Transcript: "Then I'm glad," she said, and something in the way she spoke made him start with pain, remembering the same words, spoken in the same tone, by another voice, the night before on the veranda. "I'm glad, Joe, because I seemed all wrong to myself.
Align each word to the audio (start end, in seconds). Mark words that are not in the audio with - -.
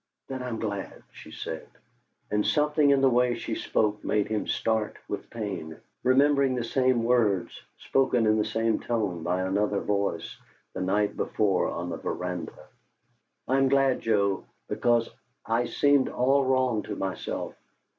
"Then 0.29 0.41
I'm 0.41 0.57
glad," 0.57 1.03
she 1.11 1.29
said, 1.29 1.69
and 2.31 2.43
something 2.43 2.89
in 2.89 3.01
the 3.01 3.07
way 3.11 3.35
she 3.35 3.53
spoke 3.53 4.03
made 4.03 4.27
him 4.29 4.47
start 4.47 4.97
with 5.07 5.29
pain, 5.29 5.77
remembering 6.01 6.55
the 6.55 6.63
same 6.63 7.03
words, 7.03 7.61
spoken 7.77 8.25
in 8.25 8.39
the 8.39 8.43
same 8.43 8.79
tone, 8.79 9.21
by 9.21 9.41
another 9.41 9.79
voice, 9.79 10.39
the 10.73 10.81
night 10.81 11.15
before 11.15 11.67
on 11.67 11.89
the 11.91 11.97
veranda. 11.97 12.65
"I'm 13.47 13.69
glad, 13.69 13.99
Joe, 13.99 14.43
because 14.67 15.07
I 15.45 15.65
seemed 15.67 16.09
all 16.09 16.43
wrong 16.45 16.81
to 16.81 16.95
myself. 16.95 17.53